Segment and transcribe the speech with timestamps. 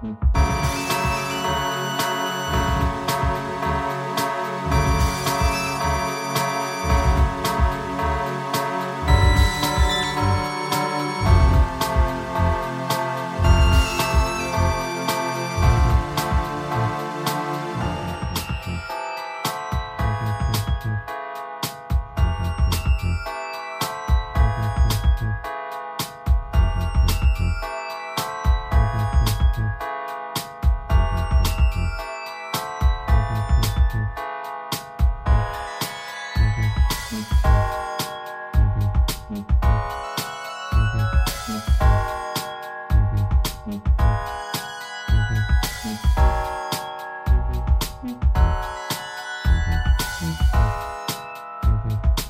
[0.00, 0.57] Mm-hmm.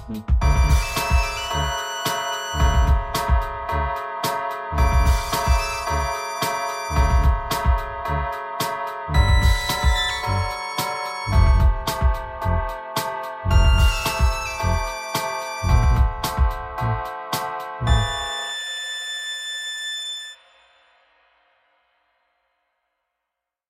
[0.08, 0.47] hmm